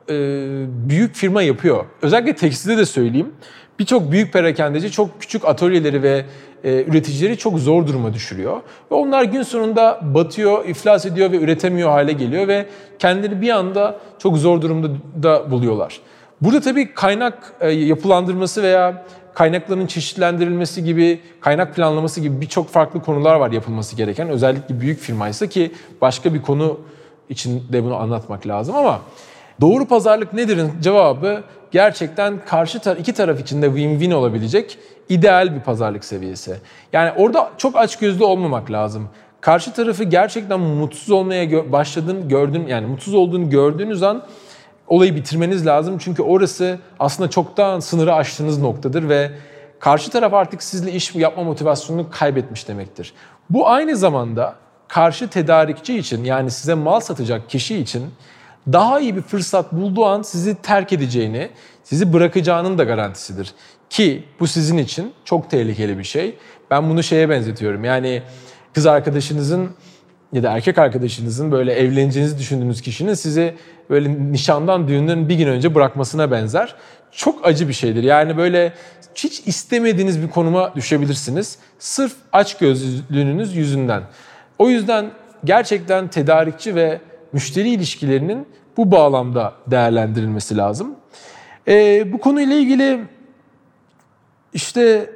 e, 0.10 0.14
büyük 0.68 1.16
firma 1.16 1.42
yapıyor. 1.42 1.86
Özellikle 2.02 2.36
tekstilde 2.36 2.78
de 2.78 2.86
söyleyeyim. 2.86 3.34
Birçok 3.80 4.12
büyük 4.12 4.34
perakendeci 4.34 4.92
çok 4.92 5.22
küçük 5.22 5.46
atölyeleri 5.46 6.04
ve 6.04 6.26
e, 6.64 6.84
üreticileri 6.84 7.38
çok 7.38 7.60
zor 7.60 7.88
duruma 7.88 8.14
düşürüyor. 8.14 8.62
Ve 8.92 8.96
onlar 8.96 9.24
gün 9.24 9.44
sonunda 9.44 10.00
batıyor, 10.04 10.66
iflas 10.66 11.06
ediyor 11.06 11.32
ve 11.32 11.38
üretemiyor 11.38 11.90
hale 11.90 12.12
geliyor 12.12 12.48
ve 12.48 12.66
kendini 13.00 13.42
bir 13.42 13.50
anda 13.50 14.00
çok 14.20 14.38
zor 14.38 14.62
durumda 14.62 14.88
da 15.24 15.52
buluyorlar. 15.52 16.00
Burada 16.42 16.62
tabii 16.62 16.94
kaynak 16.94 17.54
e, 17.62 17.70
yapılandırması 17.70 18.64
veya 18.64 19.06
kaynakların 19.34 19.88
çeşitlendirilmesi 19.88 20.84
gibi, 20.84 21.22
kaynak 21.42 21.76
planlaması 21.76 22.22
gibi 22.22 22.42
birçok 22.42 22.70
farklı 22.70 23.02
konular 23.02 23.36
var 23.36 23.52
yapılması 23.52 23.96
gereken. 23.96 24.30
Özellikle 24.30 24.82
büyük 24.82 25.00
firmaysa 25.00 25.48
ki 25.48 25.72
başka 26.02 26.34
bir 26.34 26.42
konu 26.42 26.80
için 27.30 27.64
de 27.74 27.84
bunu 27.84 27.96
anlatmak 27.96 28.48
lazım 28.48 28.76
ama 28.76 29.02
doğru 29.62 29.86
pazarlık 29.86 30.34
nedir'in 30.34 30.72
cevabı 30.82 31.44
gerçekten 31.72 32.46
karşı 32.46 32.80
tar 32.80 32.98
iki 32.98 33.14
taraf 33.14 33.40
için 33.40 33.62
de 33.62 33.66
win-win 33.66 34.14
olabilecek 34.14 34.78
ideal 35.10 35.56
bir 35.56 35.60
pazarlık 35.60 36.06
seviyesi. 36.06 36.56
Yani 36.94 37.12
orada 37.18 37.50
çok 37.58 37.78
açgözlü 37.78 38.24
olmamak 38.24 38.72
lazım. 38.72 39.10
Karşı 39.42 39.74
tarafı 39.74 40.04
gerçekten 40.04 40.60
mutsuz 40.60 41.12
olmaya 41.12 41.72
başladığını 41.72 42.28
gördün 42.28 42.68
yani 42.68 42.88
mutsuz 42.88 43.14
olduğunu 43.14 43.50
gördüğünüz 43.50 44.04
an 44.04 44.24
olayı 44.88 45.16
bitirmeniz 45.16 45.66
lazım. 45.66 45.98
Çünkü 45.98 46.24
orası 46.24 46.80
aslında 47.00 47.30
çoktan 47.30 47.80
sınırı 47.80 48.14
aştığınız 48.14 48.62
noktadır 48.62 49.10
ve 49.10 49.32
karşı 49.80 50.12
taraf 50.12 50.34
artık 50.34 50.64
sizle 50.64 50.92
iş 50.92 51.16
yapma 51.16 51.44
motivasyonunu 51.44 52.10
kaybetmiş 52.12 52.68
demektir. 52.68 53.14
Bu 53.50 53.70
aynı 53.70 53.96
zamanda 53.96 54.56
karşı 54.94 55.28
tedarikçi 55.28 55.98
için 55.98 56.24
yani 56.24 56.52
size 56.52 56.74
mal 56.74 57.00
satacak 57.00 57.50
kişi 57.50 57.78
için 57.78 58.04
daha 58.74 59.00
iyi 59.00 59.16
bir 59.16 59.22
fırsat 59.22 59.74
bulduğu 59.74 60.06
an 60.06 60.22
sizi 60.22 60.56
terk 60.56 60.94
edeceğini, 60.94 61.50
sizi 61.84 62.14
bırakacağının 62.14 62.78
da 62.78 62.84
garantisidir. 62.84 63.54
Ki 63.90 64.24
bu 64.40 64.48
sizin 64.48 64.78
için 64.78 65.14
çok 65.26 65.50
tehlikeli 65.50 65.98
bir 65.98 66.04
şey. 66.04 66.36
Ben 66.72 66.90
bunu 66.90 67.04
şeye 67.04 67.30
benzetiyorum. 67.30 67.84
Yani 67.84 68.22
kız 68.74 68.86
arkadaşınızın 68.86 69.70
ya 70.34 70.44
da 70.44 70.52
erkek 70.52 70.78
arkadaşınızın 70.78 71.52
böyle 71.52 71.74
evleneceğinizi 71.74 72.38
düşündüğünüz 72.38 72.82
kişinin 72.82 73.14
sizi 73.14 73.56
böyle 73.90 74.32
nişandan 74.32 74.88
düğünden 74.88 75.30
bir 75.30 75.36
gün 75.36 75.48
önce 75.48 75.76
bırakmasına 75.76 76.32
benzer. 76.32 76.76
Çok 77.12 77.48
acı 77.48 77.68
bir 77.68 77.74
şeydir. 77.74 78.04
Yani 78.04 78.38
böyle 78.38 78.74
hiç 79.16 79.42
istemediğiniz 79.46 80.22
bir 80.22 80.30
konuma 80.30 80.76
düşebilirsiniz. 80.76 81.58
Sırf 81.80 82.14
aç 82.34 82.58
gözlülüğünüz 82.58 83.56
yüzünden. 83.56 84.04
O 84.60 84.70
yüzden 84.70 85.12
gerçekten 85.46 86.08
tedarikçi 86.08 86.76
ve 86.76 87.02
müşteri 87.34 87.70
ilişkilerinin 87.70 88.48
bu 88.78 88.92
bağlamda 88.92 89.54
değerlendirilmesi 89.68 90.58
lazım. 90.58 90.96
Ee, 91.68 92.14
bu 92.14 92.18
konuyla 92.18 92.56
ilgili 92.56 93.00
işte 94.54 95.10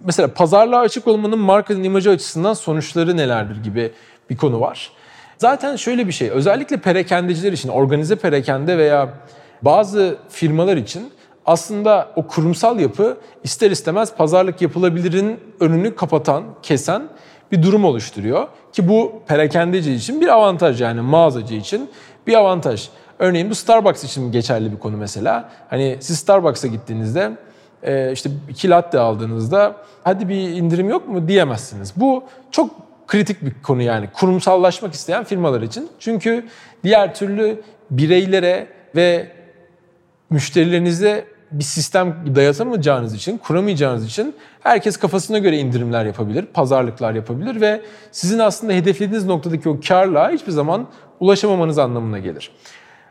mesela 0.00 0.34
pazarlığa 0.34 0.80
açık 0.80 1.06
olmanın 1.06 1.38
markanın 1.38 1.84
imajı 1.84 2.10
açısından 2.10 2.54
sonuçları 2.54 3.16
nelerdir 3.16 3.62
gibi 3.64 3.92
bir 4.30 4.36
konu 4.36 4.60
var. 4.60 4.90
Zaten 5.38 5.76
şöyle 5.76 6.06
bir 6.06 6.12
şey, 6.12 6.30
özellikle 6.30 6.76
perakendeciler 6.76 7.52
için, 7.52 7.68
organize 7.68 8.16
perakende 8.16 8.78
veya 8.78 9.08
bazı 9.62 10.16
firmalar 10.28 10.76
için 10.76 11.12
aslında 11.46 12.08
o 12.16 12.26
kurumsal 12.26 12.80
yapı 12.80 13.16
ister 13.44 13.70
istemez 13.70 14.14
pazarlık 14.16 14.62
yapılabilirin 14.62 15.40
önünü 15.60 15.96
kapatan, 15.96 16.44
kesen 16.62 17.08
bir 17.52 17.62
durum 17.62 17.84
oluşturuyor. 17.84 18.48
Ki 18.72 18.88
bu 18.88 19.22
perakendeci 19.26 19.92
için 19.92 20.20
bir 20.20 20.28
avantaj 20.28 20.80
yani 20.80 21.00
mağazacı 21.00 21.54
için 21.54 21.90
bir 22.26 22.34
avantaj. 22.34 22.88
Örneğin 23.18 23.50
bu 23.50 23.54
Starbucks 23.54 24.04
için 24.04 24.32
geçerli 24.32 24.72
bir 24.72 24.78
konu 24.78 24.96
mesela. 24.96 25.50
Hani 25.70 25.96
siz 26.00 26.18
Starbucks'a 26.18 26.68
gittiğinizde 26.68 27.32
e, 27.82 28.12
işte 28.12 28.30
iki 28.48 28.70
latte 28.70 28.98
aldığınızda 28.98 29.76
hadi 30.04 30.28
bir 30.28 30.34
indirim 30.34 30.88
yok 30.88 31.08
mu 31.08 31.28
diyemezsiniz. 31.28 31.92
Bu 31.96 32.24
çok 32.50 32.70
kritik 33.06 33.44
bir 33.44 33.52
konu 33.62 33.82
yani 33.82 34.08
kurumsallaşmak 34.12 34.94
isteyen 34.94 35.24
firmalar 35.24 35.62
için. 35.62 35.88
Çünkü 35.98 36.46
diğer 36.84 37.14
türlü 37.14 37.62
bireylere 37.90 38.66
ve 38.96 39.32
müşterilerinize 40.30 41.24
bir 41.52 41.64
sistem 41.64 42.16
dayatamayacağınız 42.34 43.14
için, 43.14 43.38
kuramayacağınız 43.38 44.06
için 44.06 44.34
herkes 44.60 44.96
kafasına 44.96 45.38
göre 45.38 45.58
indirimler 45.58 46.04
yapabilir, 46.04 46.46
pazarlıklar 46.46 47.14
yapabilir 47.14 47.60
ve 47.60 47.82
sizin 48.12 48.38
aslında 48.38 48.72
hedeflediğiniz 48.72 49.26
noktadaki 49.26 49.68
o 49.68 49.80
karla 49.88 50.30
hiçbir 50.30 50.52
zaman 50.52 50.86
ulaşamamanız 51.20 51.78
anlamına 51.78 52.18
gelir. 52.18 52.50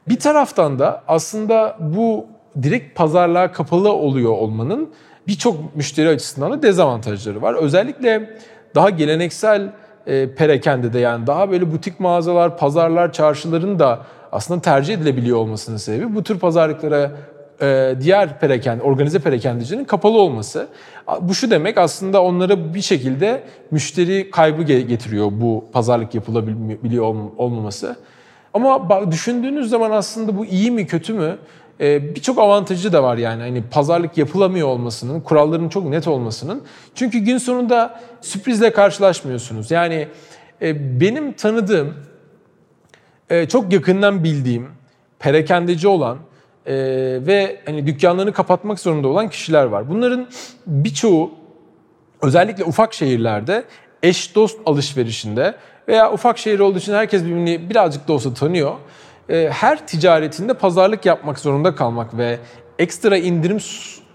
Bir 0.08 0.20
taraftan 0.20 0.80
da 0.80 1.04
aslında 1.08 1.78
bu 1.80 2.26
direkt 2.62 2.98
pazarlığa 2.98 3.52
kapalı 3.52 3.94
oluyor 3.94 4.32
olmanın 4.32 4.90
birçok 5.28 5.76
müşteri 5.76 6.10
açısından 6.10 6.52
da 6.52 6.64
dezavantajları 6.64 7.42
var. 7.42 7.54
Özellikle 7.54 8.38
daha 8.76 8.90
geleneksel 8.90 9.72
e, 10.08 10.36
perakende 10.36 10.94
de 10.94 11.00
yani 11.00 11.28
daha 11.28 11.52
böyle 11.52 11.72
butik 11.72 12.00
mağazalar, 12.00 12.58
pazarlar, 12.58 13.14
çarşıların 13.14 13.80
da 13.80 14.06
aslında 14.32 14.62
tercih 14.62 14.94
edilebiliyor 14.94 15.38
olmasının 15.38 15.78
sebebi 15.78 16.16
bu 16.16 16.24
tür 16.24 16.40
pazarlıklara 16.40 17.12
e, 17.62 17.96
diğer 18.02 18.40
perakende, 18.40 18.84
organize 18.84 19.20
perakendecinin 19.20 19.86
kapalı 19.86 20.18
olması. 20.18 20.68
Bu 21.22 21.34
şu 21.34 21.52
demek 21.52 21.78
aslında 21.78 22.24
onlara 22.24 22.74
bir 22.74 22.82
şekilde 22.82 23.44
müşteri 23.72 24.32
kaybı 24.32 24.64
getiriyor 24.64 25.28
bu 25.32 25.66
pazarlık 25.74 26.16
yapılabiliyor 26.16 27.06
olmaması. 27.38 27.96
Ama 28.54 28.90
düşündüğünüz 29.12 29.70
zaman 29.70 29.92
aslında 29.92 30.38
bu 30.38 30.46
iyi 30.46 30.72
mi 30.72 30.88
kötü 30.88 31.14
mü? 31.14 31.38
Ee, 31.80 32.16
birçok 32.16 32.40
avantajı 32.40 32.94
da 32.94 33.04
var 33.04 33.18
yani 33.18 33.42
hani 33.42 33.64
pazarlık 33.72 34.18
yapılamıyor 34.18 34.68
olmasının, 34.68 35.22
kuralların 35.22 35.70
çok 35.70 35.86
net 35.86 36.08
olmasının. 36.08 36.64
Çünkü 36.96 37.18
gün 37.18 37.38
sonunda 37.38 38.02
sürprizle 38.22 38.72
karşılaşmıyorsunuz. 38.72 39.72
Yani 39.72 40.08
e, 40.62 41.00
benim 41.00 41.34
tanıdığım, 41.34 41.94
e, 43.30 43.48
çok 43.48 43.74
yakından 43.74 44.24
bildiğim, 44.24 44.68
perakendeci 45.20 45.88
olan 45.88 46.18
e, 46.66 46.74
ve 47.28 47.62
hani 47.66 47.88
dükkanlarını 47.88 48.34
kapatmak 48.34 48.80
zorunda 48.80 49.08
olan 49.08 49.30
kişiler 49.30 49.66
var. 49.66 49.90
Bunların 49.90 50.28
birçoğu 50.68 51.32
özellikle 52.22 52.64
ufak 52.64 52.94
şehirlerde 52.94 53.64
eş 54.04 54.36
dost 54.36 54.60
alışverişinde 54.66 55.56
veya 55.88 56.14
ufak 56.14 56.38
şehir 56.38 56.60
olduğu 56.60 56.78
için 56.78 56.94
herkes 56.94 57.26
birbirini 57.26 57.70
birazcık 57.70 58.08
da 58.08 58.14
olsa 58.14 58.34
tanıyor 58.34 58.76
e, 59.30 59.50
her 59.50 59.88
ticaretinde 59.88 60.54
pazarlık 60.54 61.06
yapmak 61.06 61.40
zorunda 61.40 61.76
kalmak 61.76 62.18
ve 62.18 62.40
ekstra 62.80 63.18
indirim 63.18 63.58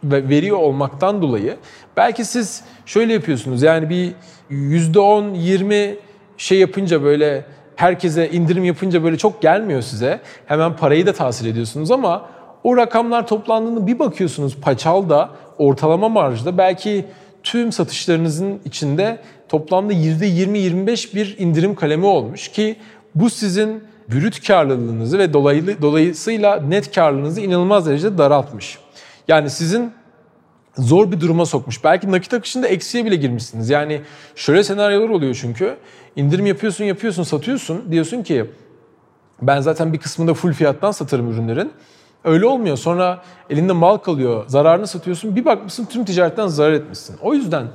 veriyor 0.05 0.57
olmaktan 0.57 1.23
dolayı 1.23 1.57
belki 1.97 2.25
siz 2.25 2.65
şöyle 2.87 3.13
yapıyorsunuz 3.13 3.63
yani 3.63 3.91
bir 3.91 4.13
%10, 4.51 5.37
20 5.37 5.97
şey 6.37 6.59
yapınca 6.59 7.03
böyle 7.03 7.45
herkese 7.77 8.31
indirim 8.31 8.65
yapınca 8.65 9.05
böyle 9.05 9.19
çok 9.19 9.43
gelmiyor 9.43 9.83
size. 9.83 10.21
Hemen 10.47 10.77
parayı 10.77 11.07
da 11.07 11.13
tahsil 11.13 11.47
ediyorsunuz 11.47 11.91
ama 11.91 12.27
o 12.65 12.77
rakamlar 12.77 13.27
toplandığında 13.27 13.87
bir 13.87 13.99
bakıyorsunuz 13.99 14.57
paçalda 14.57 15.31
ortalama 15.59 16.09
marjda 16.09 16.59
belki 16.59 17.05
tüm 17.43 17.73
satışlarınızın 17.73 18.61
içinde 18.65 19.19
toplamda 19.49 19.93
%20-25 19.93 21.15
bir 21.15 21.39
indirim 21.39 21.75
kalemi 21.75 22.07
olmuş 22.07 22.49
ki 22.49 22.77
bu 23.15 23.31
sizin 23.31 23.85
brüt 24.09 24.47
karlılığınızı 24.47 25.19
ve 25.19 25.33
dolaylı, 25.33 25.83
dolayısıyla 25.83 26.61
net 26.61 26.95
karlılığınızı 26.95 27.41
inanılmaz 27.41 27.87
derecede 27.87 28.19
daraltmış. 28.19 28.79
Yani 29.29 29.51
sizin 29.51 29.93
zor 30.79 31.13
bir 31.13 31.21
duruma 31.21 31.47
sokmuş. 31.47 31.85
Belki 31.85 32.13
nakit 32.13 32.35
akışında 32.35 32.69
eksiye 32.69 33.05
bile 33.05 33.17
girmişsiniz. 33.17 33.71
Yani 33.71 34.01
şöyle 34.35 34.65
senaryolar 34.65 35.09
oluyor 35.09 35.39
çünkü. 35.41 35.77
indirim 36.17 36.47
yapıyorsun, 36.47 36.85
yapıyorsun, 36.85 37.23
satıyorsun. 37.23 37.93
Diyorsun 37.93 38.23
ki 38.23 38.47
ben 39.43 39.61
zaten 39.61 39.93
bir 39.93 39.99
kısmında 39.99 40.35
full 40.35 40.53
fiyattan 40.53 40.91
satarım 40.91 41.31
ürünlerin. 41.31 41.73
Öyle 42.25 42.47
olmuyor. 42.47 42.77
Sonra 42.77 43.23
elinde 43.51 43.73
mal 43.73 43.97
kalıyor. 43.97 44.45
Zararını 44.47 44.87
satıyorsun. 44.87 45.37
Bir 45.37 45.45
bakmışsın 45.45 45.85
tüm 45.85 46.05
ticaretten 46.05 46.47
zarar 46.47 46.73
etmişsin. 46.73 47.17
O 47.23 47.35
yüzden 47.35 47.67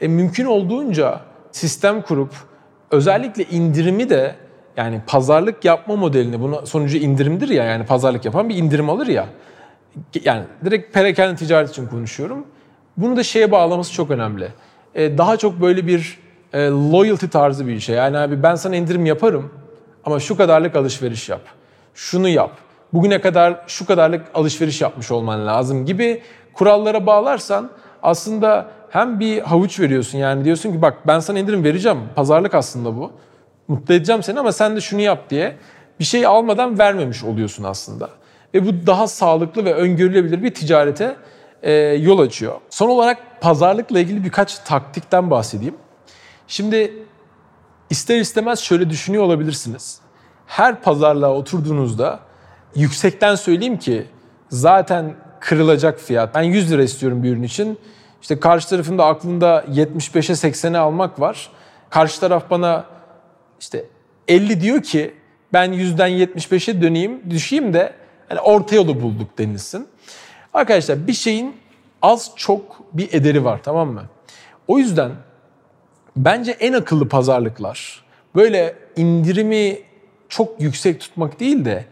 e, 0.00 0.08
mümkün 0.08 0.44
olduğunca 0.44 1.20
sistem 1.52 2.02
kurup 2.02 2.30
özellikle 2.90 3.44
indirimi 3.44 4.10
de 4.10 4.36
yani 4.76 5.02
pazarlık 5.06 5.64
yapma 5.64 5.96
modelini 5.96 6.40
buna 6.40 6.66
sonucu 6.66 6.98
indirimdir 6.98 7.48
ya 7.48 7.64
yani 7.64 7.86
pazarlık 7.86 8.24
yapan 8.24 8.48
bir 8.48 8.56
indirim 8.56 8.90
alır 8.90 9.06
ya. 9.06 9.26
Yani 10.24 10.44
direkt 10.64 10.94
perakende 10.94 11.36
ticaret 11.36 11.70
için 11.70 11.86
konuşuyorum. 11.86 12.46
Bunu 12.96 13.16
da 13.16 13.22
şeye 13.22 13.52
bağlaması 13.52 13.92
çok 13.92 14.10
önemli. 14.10 14.48
E, 14.94 15.18
daha 15.18 15.36
çok 15.36 15.60
böyle 15.60 15.86
bir 15.86 16.18
e, 16.52 16.58
loyalty 16.68 17.26
tarzı 17.26 17.66
bir 17.66 17.80
şey. 17.80 17.96
Yani 17.96 18.18
abi 18.18 18.42
ben 18.42 18.54
sana 18.54 18.76
indirim 18.76 19.06
yaparım 19.06 19.52
ama 20.04 20.20
şu 20.20 20.36
kadarlık 20.36 20.76
alışveriş 20.76 21.28
yap. 21.28 21.40
Şunu 21.94 22.28
yap. 22.28 22.50
Bugüne 22.92 23.20
kadar 23.20 23.64
şu 23.66 23.86
kadarlık 23.86 24.26
alışveriş 24.34 24.80
yapmış 24.80 25.10
olman 25.10 25.46
lazım 25.46 25.86
gibi 25.86 26.22
kurallara 26.52 27.06
bağlarsan 27.06 27.70
aslında 28.02 28.70
hem 28.90 29.20
bir 29.20 29.40
havuç 29.40 29.80
veriyorsun 29.80 30.18
yani 30.18 30.44
diyorsun 30.44 30.72
ki 30.72 30.82
bak 30.82 31.06
ben 31.06 31.20
sana 31.20 31.38
indirim 31.38 31.64
vereceğim. 31.64 31.98
Pazarlık 32.14 32.54
aslında 32.54 32.96
bu. 32.96 33.12
Mutlu 33.68 33.94
edeceğim 33.94 34.22
seni 34.22 34.40
ama 34.40 34.52
sen 34.52 34.76
de 34.76 34.80
şunu 34.80 35.00
yap 35.00 35.30
diye 35.30 35.56
bir 36.00 36.04
şey 36.04 36.26
almadan 36.26 36.78
vermemiş 36.78 37.24
oluyorsun 37.24 37.64
aslında. 37.64 38.10
Ve 38.54 38.66
bu 38.66 38.86
daha 38.86 39.08
sağlıklı 39.08 39.64
ve 39.64 39.74
öngörülebilir 39.74 40.42
bir 40.42 40.54
ticarete 40.54 41.16
e, 41.62 41.72
yol 41.72 42.18
açıyor. 42.18 42.54
Son 42.70 42.88
olarak 42.88 43.40
pazarlıkla 43.40 44.00
ilgili 44.00 44.24
birkaç 44.24 44.58
taktikten 44.58 45.30
bahsedeyim. 45.30 45.74
Şimdi 46.48 46.92
ister 47.90 48.20
istemez 48.20 48.58
şöyle 48.58 48.90
düşünüyor 48.90 49.24
olabilirsiniz. 49.24 50.00
Her 50.46 50.82
pazarlığa 50.82 51.34
oturduğunuzda 51.34 52.20
yüksekten 52.74 53.34
söyleyeyim 53.34 53.78
ki 53.78 54.06
zaten 54.48 55.14
kırılacak 55.40 56.00
fiyat. 56.00 56.34
Ben 56.34 56.42
100 56.42 56.72
lira 56.72 56.82
istiyorum 56.82 57.22
bir 57.22 57.32
ürün 57.32 57.42
için. 57.42 57.78
İşte 58.22 58.40
karşı 58.40 58.68
tarafında 58.68 59.06
aklında 59.06 59.64
75'e 59.72 60.50
80'e 60.50 60.78
almak 60.78 61.20
var. 61.20 61.50
Karşı 61.90 62.20
taraf 62.20 62.50
bana 62.50 62.84
işte 63.60 63.84
50 64.28 64.60
diyor 64.60 64.82
ki 64.82 65.14
ben 65.52 65.72
100'den 65.72 66.10
75'e 66.10 66.82
döneyim, 66.82 67.30
düşeyim 67.30 67.74
de 67.74 67.92
yani 68.30 68.40
orta 68.40 68.76
yolu 68.76 69.02
bulduk 69.02 69.38
denilsin. 69.38 69.88
Arkadaşlar 70.54 71.06
bir 71.06 71.12
şeyin 71.12 71.56
az 72.02 72.32
çok 72.36 72.82
bir 72.92 73.12
ederi 73.12 73.44
var 73.44 73.60
tamam 73.62 73.88
mı? 73.88 74.02
O 74.68 74.78
yüzden 74.78 75.10
bence 76.16 76.50
en 76.50 76.72
akıllı 76.72 77.08
pazarlıklar 77.08 78.04
böyle 78.34 78.76
indirimi 78.96 79.78
çok 80.28 80.60
yüksek 80.60 81.00
tutmak 81.00 81.40
değil 81.40 81.64
de 81.64 81.84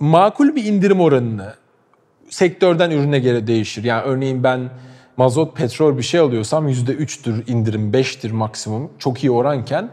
makul 0.00 0.56
bir 0.56 0.64
indirim 0.64 1.00
oranını 1.00 1.54
sektörden 2.28 2.90
ürüne 2.90 3.18
göre 3.18 3.46
değişir. 3.46 3.84
Yani 3.84 4.02
örneğin 4.02 4.44
ben 4.44 4.70
mazot, 5.16 5.56
petrol 5.56 5.98
bir 5.98 6.02
şey 6.02 6.20
alıyorsam 6.20 6.68
%3'tür 6.68 7.50
indirim, 7.50 7.92
5'tir 7.92 8.32
maksimum. 8.32 8.90
Çok 8.98 9.24
iyi 9.24 9.30
oranken 9.30 9.90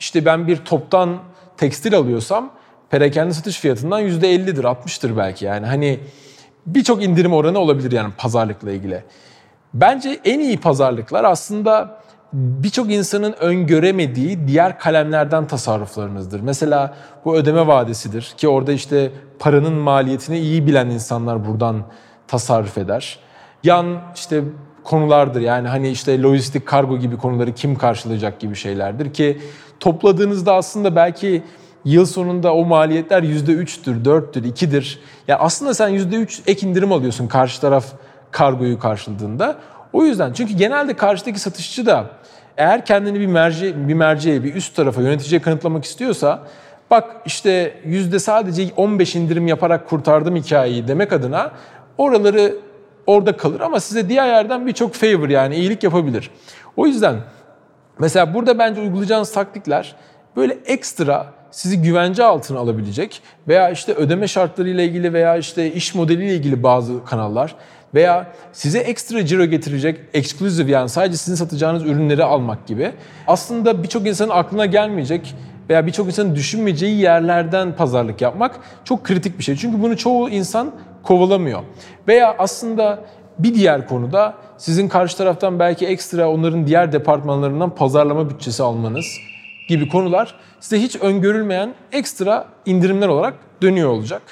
işte 0.00 0.24
ben 0.24 0.46
bir 0.46 0.56
toptan 0.56 1.18
tekstil 1.56 1.96
alıyorsam 1.96 2.52
perakende 2.90 3.32
satış 3.34 3.58
fiyatından 3.60 4.02
%50'dir, 4.02 4.64
60'tır 4.64 5.16
belki. 5.16 5.44
Yani 5.44 5.66
hani 5.66 6.00
birçok 6.66 7.04
indirim 7.04 7.32
oranı 7.32 7.58
olabilir 7.58 7.92
yani 7.92 8.12
pazarlıkla 8.18 8.72
ilgili. 8.72 9.04
Bence 9.74 10.20
en 10.24 10.40
iyi 10.40 10.60
pazarlıklar 10.60 11.24
aslında 11.24 12.02
birçok 12.32 12.92
insanın 12.92 13.32
öngöremediği 13.32 14.48
diğer 14.48 14.78
kalemlerden 14.78 15.46
tasarruflarınızdır. 15.46 16.40
Mesela 16.40 16.94
bu 17.24 17.36
ödeme 17.36 17.66
vadesidir 17.66 18.34
ki 18.36 18.48
orada 18.48 18.72
işte 18.72 19.12
paranın 19.38 19.74
maliyetini 19.74 20.38
iyi 20.38 20.66
bilen 20.66 20.90
insanlar 20.90 21.46
buradan 21.46 21.82
tasarruf 22.28 22.78
eder. 22.78 23.18
Yan 23.64 24.00
işte 24.14 24.44
konulardır 24.84 25.40
yani 25.40 25.68
hani 25.68 25.88
işte 25.88 26.22
lojistik 26.22 26.66
kargo 26.66 26.98
gibi 26.98 27.16
konuları 27.16 27.52
kim 27.52 27.78
karşılayacak 27.78 28.40
gibi 28.40 28.54
şeylerdir 28.54 29.12
ki 29.12 29.40
topladığınızda 29.80 30.54
aslında 30.54 30.96
belki 30.96 31.42
yıl 31.84 32.06
sonunda 32.06 32.54
o 32.54 32.64
maliyetler 32.64 33.22
%3'tür, 33.22 34.04
4'tür, 34.04 34.52
2'dir. 34.52 35.00
Yani 35.28 35.38
aslında 35.40 35.74
sen 35.74 35.90
%3 35.90 36.40
ek 36.46 36.66
indirim 36.66 36.92
alıyorsun 36.92 37.26
karşı 37.26 37.60
taraf 37.60 37.84
kargoyu 38.30 38.78
karşıladığında. 38.78 39.58
O 39.92 40.04
yüzden 40.04 40.32
çünkü 40.32 40.54
genelde 40.54 40.96
karşıdaki 40.96 41.38
satışçı 41.38 41.86
da 41.86 42.06
eğer 42.56 42.84
kendini 42.84 43.20
bir 43.20 43.26
merci, 43.26 43.88
bir 43.88 43.94
merceğe, 43.94 44.44
bir 44.44 44.54
üst 44.54 44.76
tarafa, 44.76 45.02
yöneticiye 45.02 45.42
kanıtlamak 45.42 45.84
istiyorsa 45.84 46.42
bak 46.90 47.16
işte 47.26 47.74
yüzde 47.84 48.18
sadece 48.18 48.68
15 48.76 49.14
indirim 49.14 49.46
yaparak 49.46 49.88
kurtardım 49.88 50.36
hikayeyi 50.36 50.88
demek 50.88 51.12
adına 51.12 51.52
oraları 51.98 52.54
orada 53.06 53.36
kalır 53.36 53.60
ama 53.60 53.80
size 53.80 54.08
diğer 54.08 54.26
yerden 54.26 54.66
birçok 54.66 54.94
favor 54.94 55.28
yani 55.28 55.56
iyilik 55.56 55.82
yapabilir. 55.82 56.30
O 56.76 56.86
yüzden 56.86 57.16
mesela 57.98 58.34
burada 58.34 58.58
bence 58.58 58.80
uygulayacağınız 58.80 59.32
taktikler 59.32 59.96
böyle 60.36 60.58
ekstra 60.66 61.26
sizi 61.50 61.82
güvence 61.82 62.24
altına 62.24 62.58
alabilecek 62.58 63.22
veya 63.48 63.70
işte 63.70 63.94
ödeme 63.94 64.28
şartlarıyla 64.28 64.82
ilgili 64.82 65.12
veya 65.12 65.36
işte 65.36 65.72
iş 65.72 65.94
modeliyle 65.94 66.34
ilgili 66.34 66.62
bazı 66.62 67.04
kanallar 67.04 67.54
veya 67.94 68.32
size 68.52 68.78
ekstra 68.78 69.26
ciro 69.26 69.44
getirecek 69.44 70.00
exclusive 70.14 70.70
yani 70.70 70.88
sadece 70.88 71.16
sizin 71.16 71.34
satacağınız 71.34 71.84
ürünleri 71.84 72.24
almak 72.24 72.66
gibi 72.66 72.92
aslında 73.26 73.82
birçok 73.82 74.06
insanın 74.06 74.30
aklına 74.30 74.66
gelmeyecek 74.66 75.34
veya 75.70 75.86
birçok 75.86 76.06
insanın 76.06 76.34
düşünmeyeceği 76.34 77.00
yerlerden 77.00 77.76
pazarlık 77.76 78.20
yapmak 78.20 78.60
çok 78.84 79.04
kritik 79.04 79.38
bir 79.38 79.44
şey. 79.44 79.56
Çünkü 79.56 79.82
bunu 79.82 79.96
çoğu 79.96 80.30
insan 80.30 80.72
kovalamıyor. 81.02 81.62
Veya 82.08 82.36
aslında 82.38 83.04
bir 83.38 83.54
diğer 83.54 83.88
konuda 83.88 84.34
sizin 84.58 84.88
karşı 84.88 85.16
taraftan 85.16 85.58
belki 85.58 85.86
ekstra 85.86 86.30
onların 86.30 86.66
diğer 86.66 86.92
departmanlarından 86.92 87.74
pazarlama 87.74 88.30
bütçesi 88.30 88.62
almanız 88.62 89.06
gibi 89.68 89.88
konular 89.88 90.34
size 90.60 90.82
hiç 90.82 90.96
öngörülmeyen 90.96 91.74
ekstra 91.92 92.46
indirimler 92.66 93.08
olarak 93.08 93.34
dönüyor 93.62 93.88
olacak. 93.88 94.22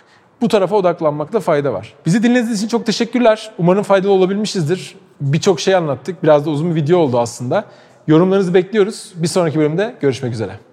Bu 0.41 0.49
tarafa 0.49 0.77
odaklanmakta 0.77 1.41
fayda 1.41 1.73
var. 1.73 1.95
Bizi 2.07 2.23
dinlediğiniz 2.23 2.59
için 2.59 2.69
çok 2.69 2.87
teşekkürler. 2.87 3.51
Umarım 3.59 3.83
faydalı 3.83 4.13
olabilmişizdir. 4.13 4.95
Birçok 5.21 5.61
şey 5.61 5.75
anlattık. 5.75 6.23
Biraz 6.23 6.47
da 6.47 6.51
uzun 6.51 6.71
bir 6.71 6.75
video 6.75 6.99
oldu 6.99 7.19
aslında. 7.19 7.65
Yorumlarınızı 8.07 8.55
bekliyoruz. 8.55 9.13
Bir 9.15 9.29
sonraki 9.29 9.59
bölümde 9.59 9.95
görüşmek 10.01 10.33
üzere. 10.33 10.70